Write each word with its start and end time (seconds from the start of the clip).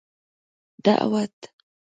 دعوت 0.83 1.35